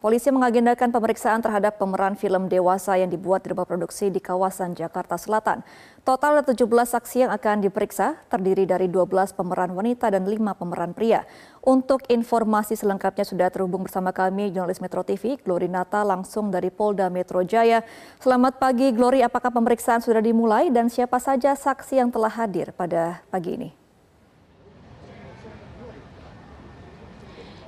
[0.00, 5.20] Polisi mengagendakan pemeriksaan terhadap pemeran film dewasa yang dibuat di rumah produksi di kawasan Jakarta
[5.20, 5.60] Selatan.
[6.08, 10.96] Total ada 17 saksi yang akan diperiksa, terdiri dari 12 pemeran wanita dan 5 pemeran
[10.96, 11.28] pria.
[11.60, 17.12] Untuk informasi selengkapnya sudah terhubung bersama kami jurnalis Metro TV, Glory Nata langsung dari Polda
[17.12, 17.84] Metro Jaya.
[18.24, 23.20] Selamat pagi Glory, apakah pemeriksaan sudah dimulai dan siapa saja saksi yang telah hadir pada
[23.28, 23.70] pagi ini?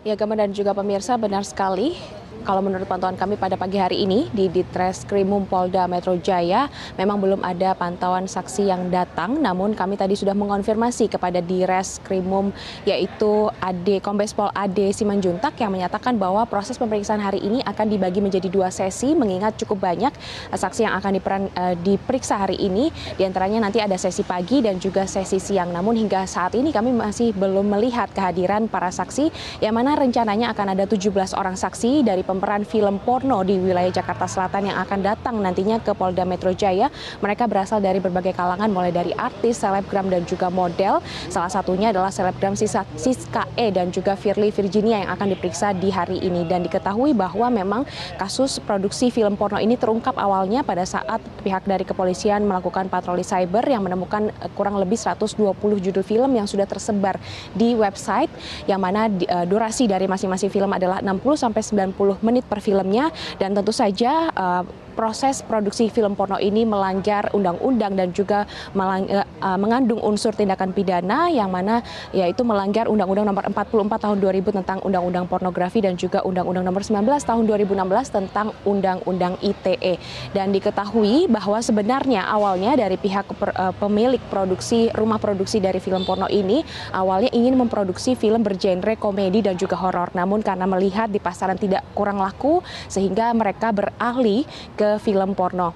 [0.00, 4.26] Ya, Gama dan juga pemirsa benar sekali kalau menurut pantauan kami pada pagi hari ini
[4.34, 6.66] di Ditreskrimum Polda Metro Jaya
[6.98, 9.38] memang belum ada pantauan saksi yang datang.
[9.38, 12.50] Namun kami tadi sudah mengonfirmasi kepada Direskrimum
[12.82, 18.18] yaitu AD Kombes Pol AD Simanjuntak yang menyatakan bahwa proses pemeriksaan hari ini akan dibagi
[18.18, 20.10] menjadi dua sesi mengingat cukup banyak
[20.50, 22.90] saksi yang akan diperan, uh, diperiksa hari ini.
[23.14, 25.70] Di antaranya nanti ada sesi pagi dan juga sesi siang.
[25.70, 29.30] Namun hingga saat ini kami masih belum melihat kehadiran para saksi
[29.62, 34.24] yang mana rencananya akan ada 17 orang saksi dari pemeran film porno di wilayah Jakarta
[34.24, 36.88] Selatan yang akan datang nantinya ke Polda Metro Jaya.
[37.20, 41.04] Mereka berasal dari berbagai kalangan mulai dari artis, selebgram dan juga model.
[41.28, 46.24] Salah satunya adalah selebgram Siska E dan juga Firly Virginia yang akan diperiksa di hari
[46.24, 47.84] ini dan diketahui bahwa memang
[48.16, 53.66] kasus produksi film porno ini terungkap awalnya pada saat pihak dari kepolisian melakukan patroli cyber
[53.68, 55.36] yang menemukan eh, kurang lebih 120
[55.84, 57.20] judul film yang sudah tersebar
[57.52, 58.32] di website
[58.64, 61.62] yang mana uh, durasi dari masing-masing film adalah 60 sampai
[61.92, 63.10] 90 menit per filmnya.
[63.36, 64.62] Dan tentu saja uh,
[64.92, 68.44] proses produksi film porno ini melanggar undang-undang dan juga
[68.76, 74.58] melang, uh, mengandung unsur tindakan pidana yang mana yaitu melanggar Undang-Undang Nomor 44 Tahun 2000
[74.62, 79.94] tentang Undang-Undang Pornografi dan juga Undang-Undang Nomor 19 Tahun 2016 tentang Undang-Undang ITE.
[80.34, 86.26] Dan diketahui bahwa sebenarnya awalnya dari pihak uh, pemilik produksi rumah produksi dari film porno
[86.26, 90.10] ini awalnya ingin memproduksi film bergenre komedi dan juga horor.
[90.12, 95.70] Namun karena melihat di pasaran tidak kurang laku sehingga mereka beralih ke ke film porno.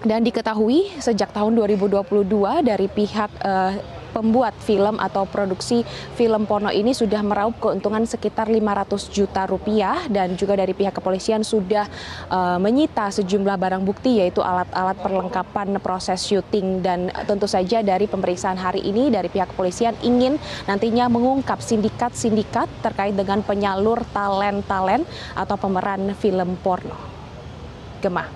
[0.00, 2.24] Dan diketahui sejak tahun 2022
[2.64, 3.72] dari pihak uh,
[4.14, 5.82] pembuat film atau produksi
[6.14, 11.42] film porno ini sudah meraup keuntungan sekitar 500 juta rupiah dan juga dari pihak kepolisian
[11.42, 11.90] sudah
[12.30, 18.54] uh, menyita sejumlah barang bukti yaitu alat-alat perlengkapan proses syuting dan tentu saja dari pemeriksaan
[18.54, 20.38] hari ini dari pihak kepolisian ingin
[20.70, 25.02] nantinya mengungkap sindikat-sindikat terkait dengan penyalur talent-talent
[25.34, 27.13] atau pemeran film porno.
[28.04, 28.28] Gemah.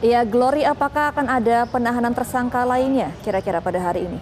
[0.00, 4.20] Ya, Glory, apakah akan ada penahanan tersangka lainnya kira-kira pada hari ini?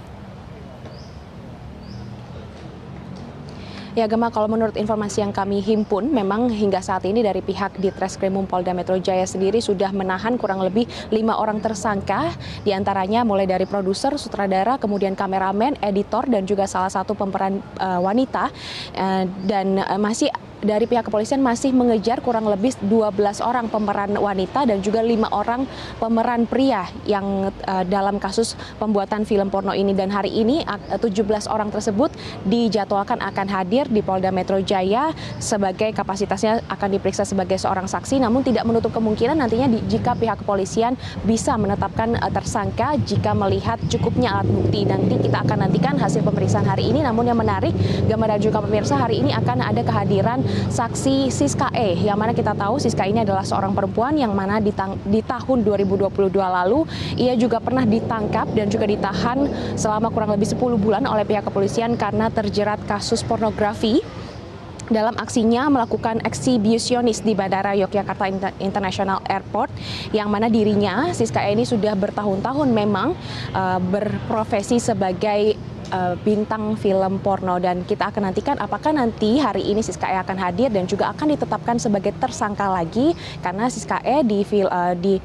[3.94, 7.94] Ya Gema, kalau menurut informasi yang kami himpun, memang hingga saat ini dari pihak di
[7.94, 12.34] Treskrimum Polda Metro Jaya sendiri sudah menahan kurang lebih lima orang tersangka,
[12.66, 18.02] di antaranya mulai dari produser, sutradara, kemudian kameramen, editor, dan juga salah satu pemeran uh,
[18.02, 18.50] wanita,
[18.98, 20.26] uh, dan uh, masih
[20.64, 25.68] dari pihak kepolisian masih mengejar kurang lebih 12 orang pemeran wanita dan juga lima orang
[26.00, 29.92] pemeran pria yang uh, dalam kasus pembuatan film porno ini.
[29.92, 32.10] Dan hari ini uh, 17 orang tersebut
[32.48, 38.20] dijadwalkan akan hadir di Polda Metro Jaya sebagai kapasitasnya akan diperiksa sebagai seorang saksi.
[38.20, 43.76] Namun tidak menutup kemungkinan nantinya di, jika pihak kepolisian bisa menetapkan uh, tersangka jika melihat
[43.92, 44.88] cukupnya alat bukti.
[44.88, 47.04] Nanti kita akan nantikan hasil pemeriksaan hari ini.
[47.04, 47.76] Namun yang menarik
[48.08, 50.40] gambar dan juga pemirsa hari ini akan ada kehadiran
[50.72, 51.98] saksi Siska E.
[52.02, 54.70] Yang mana kita tahu Siska ini adalah seorang perempuan yang mana di,
[55.08, 56.86] di tahun 2022 lalu
[57.18, 59.46] ia juga pernah ditangkap dan juga ditahan
[59.78, 64.02] selama kurang lebih 10 bulan oleh pihak kepolisian karena terjerat kasus pornografi
[64.92, 68.28] dalam aksinya melakukan eksibisionis di Bandara Yogyakarta
[68.60, 69.72] International Airport
[70.12, 73.16] yang mana dirinya Siska E ini sudah bertahun-tahun memang
[73.56, 75.56] uh, berprofesi sebagai
[75.90, 80.38] uh, bintang film porno dan kita akan nantikan apakah nanti hari ini Siska E akan
[80.38, 83.12] hadir dan juga akan ditetapkan sebagai tersangka lagi
[83.44, 85.20] karena Siska E di uh, di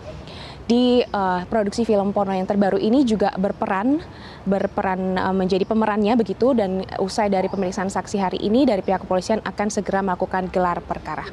[0.69, 4.05] di uh, produksi film porno yang terbaru ini juga berperan
[4.45, 9.41] berperan uh, menjadi pemerannya begitu dan usai dari pemeriksaan saksi hari ini dari pihak kepolisian
[9.41, 11.25] akan segera melakukan gelar perkara.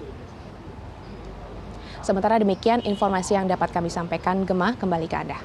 [2.00, 5.38] Sementara demikian informasi yang dapat kami sampaikan Gemah kembali ke Anda.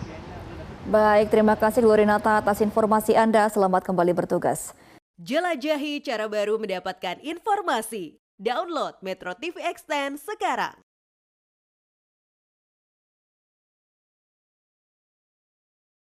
[0.89, 3.45] Baik, terima kasih Glorinata atas informasi Anda.
[3.45, 4.73] Selamat kembali bertugas.
[5.21, 8.17] Jelajahi cara baru mendapatkan informasi.
[8.41, 10.73] Download Metro TV Extend sekarang.